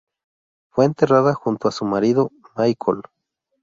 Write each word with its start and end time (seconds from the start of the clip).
Fue 0.71 0.85
enterrada 0.85 1.35
junto 1.35 1.67
a 1.67 1.71
su 1.71 1.85
marido 1.85 2.31
Michael. 2.55 3.03